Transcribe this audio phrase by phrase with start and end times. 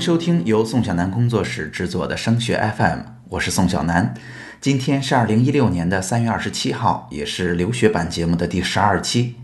[0.00, 4.14] 收听由宋小南工作室制作的升学 FM，我是宋小南。
[4.58, 9.36] 今天是二零一六年的三月二十七号，也是留学版节目的第十二期。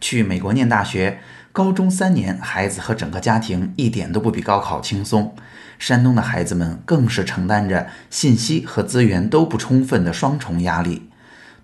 [0.00, 1.18] 去美国念大学，
[1.50, 5.34] 高中三年，孩子和整个家庭一点都不比高考轻松。
[5.80, 11.10] 山东的孩子们更是承担着信息和资源都不充分的双重压力。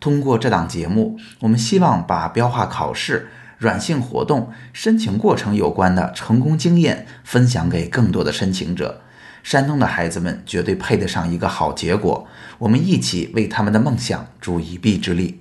[0.00, 3.28] 通过这档节目，我们希望把标化考试。
[3.58, 9.02] 软性活动申请过程有关的成功经验分享给更多的申请者。
[9.42, 12.26] 山东的孩子们绝对配得上一个好结果，
[12.58, 15.40] 我们一起为他们的梦想助一臂之力。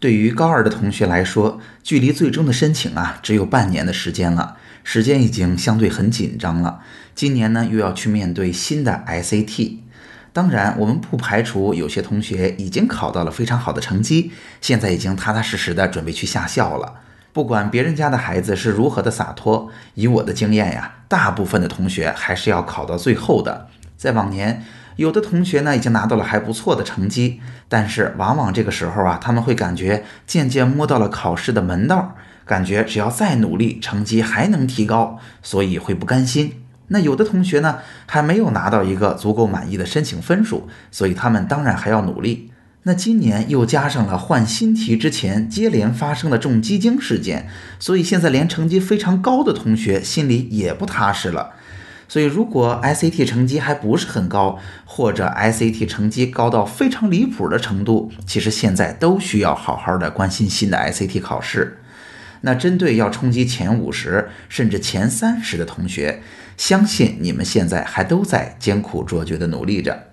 [0.00, 6.80] 对于高二的同学来说，距离最终的申请啊，只有半年的时间了，时间已经相对很紧张了。
[7.14, 9.78] 今年呢，又要去面对新的 SAT。
[10.32, 16.96] 当然，我们不排除有些同学已经考到了非常好的成绩，现在已经踏踏实实的准备去下校了。
[17.34, 23.66] 不管别人家的孩子是如何的洒脱，以我的经验呀，大部分的同学还是要考到最后的。
[23.96, 24.62] 在往年，
[24.94, 36.62] 有的同学呢已经拿到了还不错的成绩，但是往往这个时候啊，他们会感觉渐渐摸到了考试的门道，感觉只要再努力，成绩还能提高，所以会不甘心。
[36.86, 42.52] 那有的同学呢，还没有拿到一个足够满意的申请分数，所以他们当然还要努力。
[42.86, 47.48] 那今年又加上了换新题之前接连发生的重基金事件，
[47.80, 51.54] 所以现在连成绩非常高的同学心里也不踏实了。
[52.06, 61.78] 所以如果 SAT 成绩还不是很高，或者 SAT 成绩高到非常离谱的程度，其实现在都需要好好的关心新的 SAT 考试。
[62.42, 66.20] 那针对要冲击前五十甚至前三十的同学，
[66.58, 70.08] 相信你们现在还都在艰苦卓绝的努力着。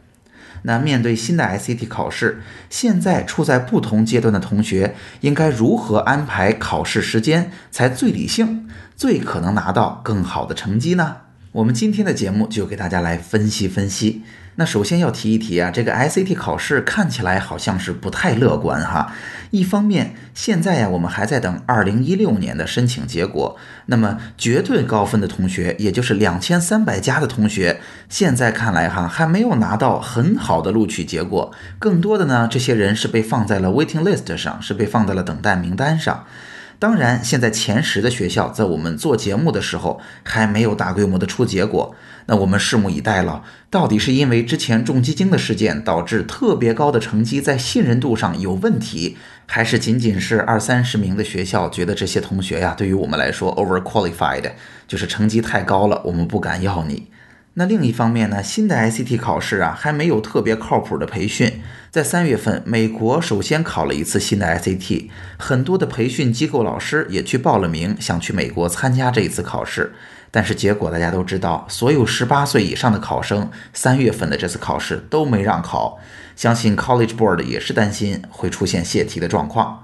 [0.64, 11.18] 那面对新的 SAT 考试，现在处在不同阶段的同学应该如何安排考试时间才最理性、最可能拿到更好的成绩呢？
[11.53, 14.24] 我们今天的节目就给大家来分析分析。
[14.56, 19.13] 那首先要提一提啊，这个 SAT 考试看起来好像是不太乐观哈。
[19.50, 36.25] 一方面，现在呀我们还在等2016年的申请结果，那么绝对高分的同学，也就是两千三百加的同学，现在看来哈还没有拿到很好的录取结果，更多的呢，这些人是被放在了 waiting list 上，是被放在了等待名单上。
[36.81, 41.94] 当然，现在前十的学校在我们做节目的时候还没有大规模的出结果，
[42.25, 43.44] 那我们拭目以待了。
[43.69, 49.16] 到底是因为之前重基金的事件导致特别高的成绩在信任度上有问题，
[49.46, 54.53] 还是仅仅是二三十名的学校觉得这些同学呀对于我们来说 overqualified，
[54.88, 57.06] 就是成绩太高了，我们不敢要你。
[57.56, 61.62] 那另一方面呢，新的 ICT 考试啊还没有特别靠谱的培训。
[61.89, 69.94] 在三月份，美国首先考了一次新的 ICT，很多的培训机构老师也去报了名，想去美国参加这一次考试。
[70.34, 76.00] 但是结果大家都知道，所有十八岁以上的考生，三月份的这次考试都没让考。
[76.38, 79.83] 相信 College Board 也是担心会出现泄题的状况。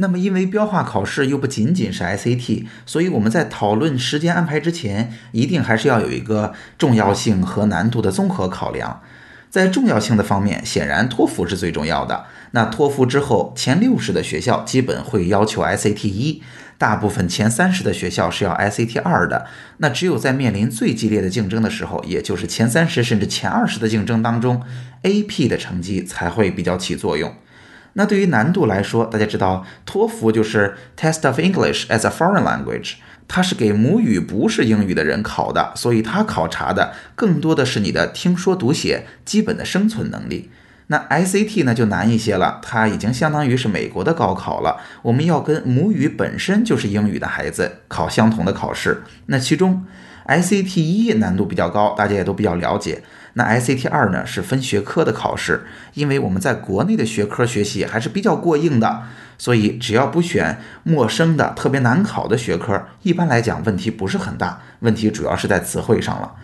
[0.00, 9.02] 那么，因为标化考试又不仅仅是 SAT，所以我们在讨论时间安排之前，一定还是要有一个重要性和难度的综合考量。
[9.50, 12.24] 在重要性的方面，显然托福是最重要的。
[12.52, 16.42] 那托福之后，前六十的学校基本会要求 SAT 一，
[16.78, 19.46] 大部分前三十的学校是要 SAT 二的。
[19.78, 24.62] 那只有在面临最激烈的竞争的时候，也就是前三十甚至前二十的竞争当中
[25.02, 27.34] ，AP 的成绩才会比较起作用。
[27.94, 32.94] 那对于难度来说，大家知道，托福就是 Test of English as a Foreign Language，
[33.26, 40.50] 它是给母语不是英语的人考的，所以它考察的更多的是你的听说读写基本的生存能力。
[40.86, 49.02] 那 SAT 呢就难一些了，它已经相当于是美国的高考了，我们要跟母语本身就是英语的孩子考相同的考试。
[49.26, 49.84] 那其中
[50.26, 53.02] SAT 一难度比较高，大家也都比较了解。
[53.34, 55.64] 那 SAT 二呢是分学科的考试，
[55.94, 59.02] 因为我们在国内的学科学习还是比较过硬的，
[59.38, 64.60] 所以只要不选陌生的、特别难考的学科，一般来讲问题不是很大。
[64.80, 66.34] 问题主要是在词汇上了。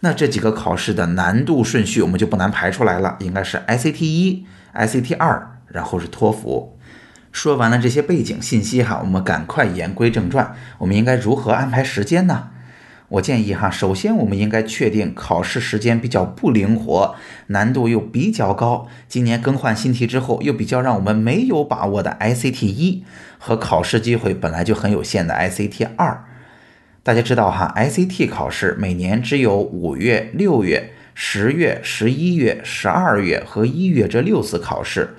[0.00, 4.44] 那这几个考试的难度顺序我们就不难排出来了，应该是 SAT 一、
[4.74, 6.76] SAT 二，然后是托福。
[7.30, 12.48] 说完了这些背景信息哈，我们赶快言归正传，我们应该如何安排时间呢？
[13.12, 17.14] 我建议哈，首先我们应该确定考试时间比较不灵活，
[17.48, 18.88] 难度又比较高。
[19.06, 23.04] 今年更换新题之后，又比较让我们没有把握的 ICT 一
[23.36, 26.24] 和考试机会本来就很有限的 ICT 二。
[27.02, 35.10] 大家知道哈，ICT 考试每年只有五月、六月、十月、十一月、十二月和一月这六次考试。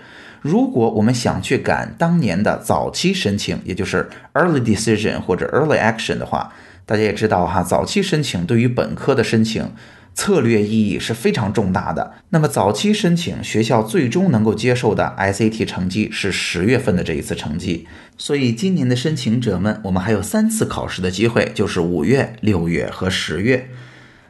[0.42, 6.52] 如果我们想去赶当年的早期申请，也就是 early decision 或者 early action 的话，
[6.86, 9.72] 大家也知道哈，早期申请对于本科的申请
[10.14, 12.14] 策略意义是非常重大的。
[12.30, 17.88] 那么早期申请学校最终能够接受的 SAT 成绩是十月份的这一次成绩，
[18.18, 23.70] 所以今年的申请者们，我们还有三次考试的机会，就是五月、六月和十月。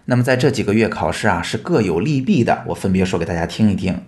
[0.06, 4.02] 那么在这几个月考试啊，是各有利弊的，我分别说给大家听一听。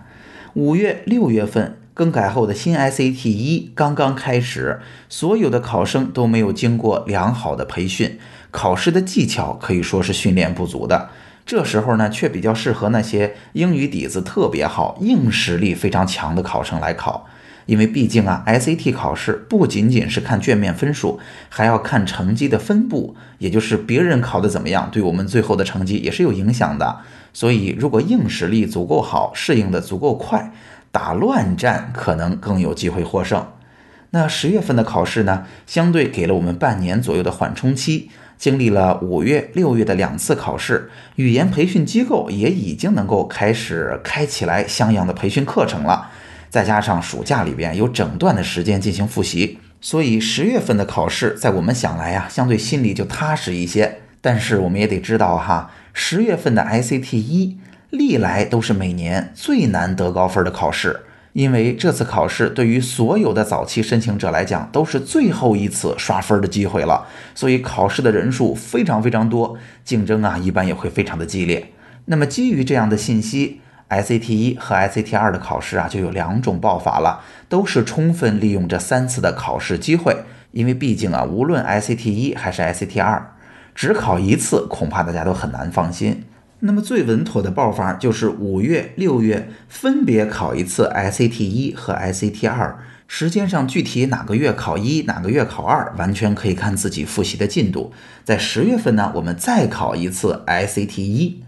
[0.53, 1.77] 五月、六月份。
[1.95, 8.19] 更改后的新 SAT 一刚刚开始，所有的考生都没有经过良好的培训，
[8.51, 11.09] 考试的技巧可以说是训练不足的。
[11.45, 17.27] 这时候呢，却比较适合那些英语底子特别好、硬实力非常强的考生来考，
[17.65, 26.97] 因为毕竟啊，SAT 考试不仅仅是看卷面分数，还要看成绩的分布，也就是别人考的怎么样，对我们最后的成绩也是有影响的。
[27.31, 30.51] 所以，如果硬实力足够好，适应的足够快。
[30.95, 33.45] 打乱战可能更有机会获胜。
[34.11, 46.11] 那十月份的考试呢，相对给了我们半年左右的缓冲期，经历了五月、六月的两次考试，语言培训机构也已经能够开始开起来像样的培训课程了。
[46.49, 53.97] 再加上暑假里边有整段的时间进行复习，所以十月份的考试在我们想来呀，相对心里就踏实一些。
[54.21, 57.57] 但是我们也得知道哈，十月份的 ICT 一。
[57.89, 61.01] 历来都是每年最难得高分的考试，
[61.33, 71.71] 因为这次考试对于所有的早期申请者来讲都是最后一次刷分的机会了，所以考试的人数非常非常多，竞争啊一般也会非常的激烈。
[72.05, 80.17] 那么基于这样的信息，SAT 一和 SAT 二的考试啊就有两种报法了，都是充分利用这三次的考试机会，
[80.51, 83.33] 因为毕竟啊无论 SAT 一还是 SAT 二，
[83.73, 86.23] 只考一次恐怕大家都很难放心。
[86.61, 97.91] 那么最稳妥的报法就是五月、六月分别考一次 SAT 一和 SAT 二，时间上具体哪个月考一，哪个月考二，完全可以看自己复习的进度。
[98.23, 101.43] 在十月份呢，我们再考一次 SAT 一，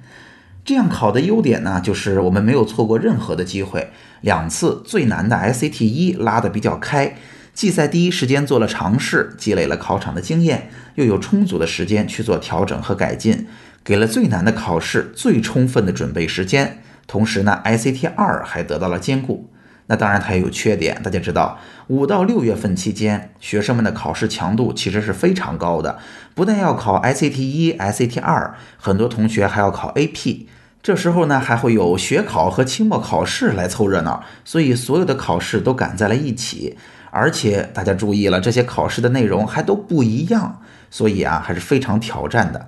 [0.66, 3.90] 这样考的优点呢，就是我们没有错过任何的机会。
[4.22, 7.16] 两次最难的 SAT 一拉得比较开，
[7.54, 13.48] 既在第一时间做了尝试，积累了考场的经验，又有充足的时间去做调整和改进。
[13.88, 19.50] 给了最难的考试最充分的准备时间，同时呢，ICT 二还得到了兼顾。
[19.86, 21.58] 那当然它也有缺点，大家知道，
[21.88, 26.00] 五到六月份期间，学生们的考试强度其实是非常高的，
[26.36, 30.48] 不但要考 ICT 一、ICT 二，很多同学还要考 AP。
[30.84, 36.78] 这时候呢，还会有学考和期末考试来凑热闹，所以所有的考试都赶在了一起。
[37.10, 40.60] 而且大家注意了，这些考试的内容还都不一样，
[40.92, 42.68] 所以啊，还是非常挑战的。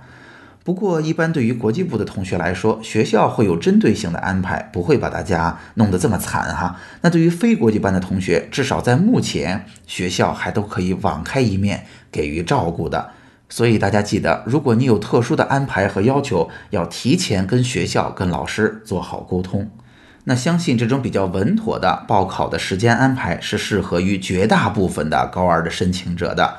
[0.70, 6.76] 不过，一般对于国际部的同学来说，学校会有针对性的安排，不会把大家弄得这么惨哈。
[7.02, 13.10] 那对于非国际班的同学，至少在目前，学校还都可以网开一面，给予照顾的。
[13.50, 19.72] 所以大家记得，如果你有特殊的安排和要求，要提前跟学校、跟老师做好沟通。
[20.26, 26.58] 那相信这种比较稳妥的报考的时间安排，是适合于绝大部分的高二的申请者的。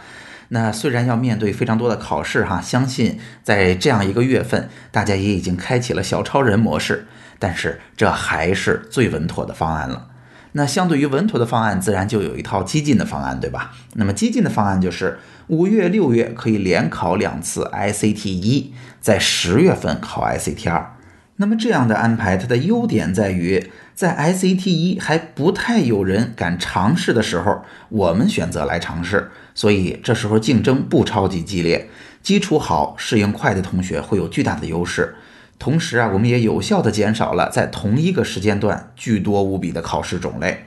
[0.53, 7.07] 那虽然要面对非常多的考试哈，相信在这样一个月份，大家也已经开启了小超人模式，
[7.39, 10.09] 但是这还是最稳妥的方案了。
[10.53, 13.73] 那相对于稳妥的方案，自然就有一套激进的方案，对吧？
[13.95, 20.97] 那么激进的方案就是五月、六月可以连考两次 ICT 一，在十月份考 ICT 二。
[21.37, 29.31] 那么这样的安排，它的优点在于，在 ICT 一还不太有人敢尝试的时候，我们选择来尝试。
[29.55, 31.89] 所以这时候竞争不超级激烈，
[32.23, 35.17] 基础好、适应快的同学会有巨大的优势。
[35.59, 40.67] 同时啊，我们也有效的减少了在同一个时间段巨多无比的考试种类。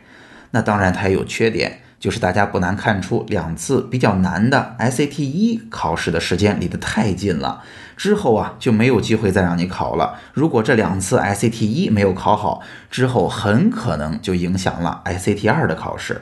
[0.52, 7.64] 那当然它也有缺点，就是大家不难看出，两次比较难的 SAT 一考试的时间离得太近了，
[7.98, 10.20] 之后啊就没有机会再让你考了。
[10.34, 12.62] 如果这两次 SAT 一没有考好，
[12.92, 16.22] 之后很可能就影响了 SAT 二的考试。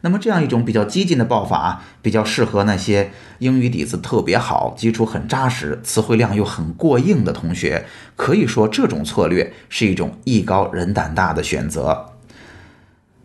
[0.00, 7.86] 那么这样一种比较激进的报法，比较适合那些英语底子特别好、基础很扎实、词汇量又很过硬的同学。
[8.16, 12.17] 可以说，这种策略是一种艺高人胆大的选择。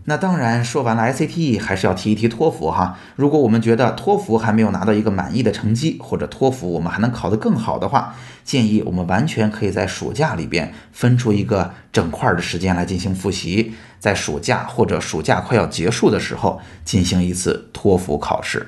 [0.05, 2.98] 那当然，说完了 SAT，还是要提一提托福哈。
[3.15, 18.67] 如果我们觉得托福还没有拿到一个满意的成绩，或者托福我们还能考得更好的话，建议我们完全可以在暑假里边分出一个整块的时间来进行复习，在暑假或者暑假快要结束的时候进行一次托福考试。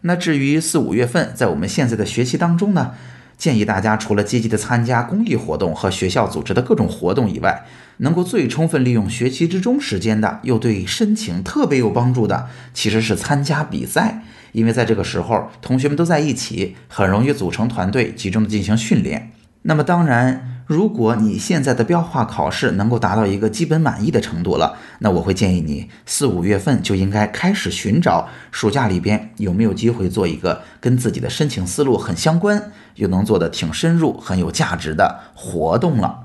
[0.00, 2.92] 那至于四五月份，在我们现在的学期当中呢？
[3.40, 7.64] 建议大家除了积极的参加公益活动和学校组织的各种活动以外，
[7.96, 14.22] 能够最充分利用学习之中时间的，又对申请特别有帮助的，其实是参加比赛。
[14.52, 19.32] 因为在这个时候，同学们都在一起，很容易组成团队，集中的进行训练。
[19.62, 36.20] 那么当然，如果你现在的标化考试能够达到一个基本满意的程度了，那我会建议你四五月份就应该开始寻找暑假里边有没有机会做一个跟自己的申请思路很相关，又能做的挺深入、很有价值的活动了。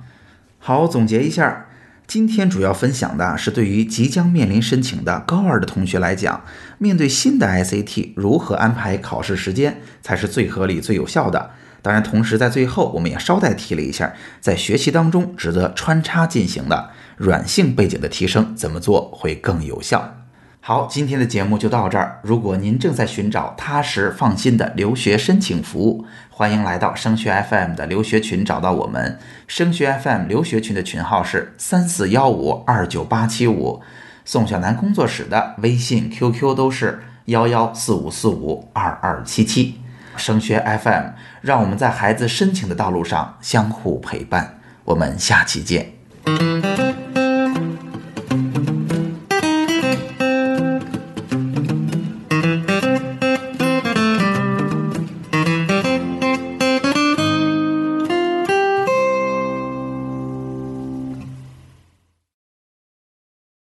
[0.60, 1.66] 好，总结一下，
[2.06, 6.44] 今天主要分享的是对于即将面临申请的高二的同学来讲，
[6.78, 11.50] 面对新的 SAT，如何安排考试时间才是最合理、最有效的。
[11.86, 14.12] 当然，同时在最后，我们也捎带提了一下，
[14.42, 20.16] 在学习当中值得穿插进行的软性背景的提升，怎么做会更有效？
[20.62, 22.20] 好，今天的节目就到这儿。
[22.24, 29.20] 如果您正在寻找踏实放心的留学申请服务，欢迎来到升学 FM 的留学群，找到我们。
[29.46, 33.80] 升学 FM 留学群的群号是三四幺五二九八七五，
[34.26, 39.76] 宋小楠工作室的微信、QQ 都是幺幺四五四五二二七七。
[40.18, 41.10] 升学 FM，
[41.42, 44.60] 让我们在孩子申请的道路上相互陪伴。
[44.84, 45.95] 我们下期见。